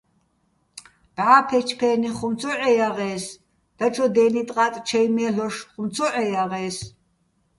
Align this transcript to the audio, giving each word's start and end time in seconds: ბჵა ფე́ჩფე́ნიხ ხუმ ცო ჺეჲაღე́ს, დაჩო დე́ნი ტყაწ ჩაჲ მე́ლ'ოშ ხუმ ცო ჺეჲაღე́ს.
ბჵა 1.15 1.39
ფე́ჩფე́ნიხ 1.47 2.13
ხუმ 2.17 2.33
ცო 2.39 2.51
ჺეჲაღე́ს, 2.59 3.23
დაჩო 3.77 4.05
დე́ნი 4.15 4.43
ტყაწ 4.47 4.73
ჩაჲ 4.87 5.07
მე́ლ'ოშ 5.15 5.55
ხუმ 5.71 5.87
ცო 5.93 6.05
ჺეჲაღე́ს. 6.13 6.77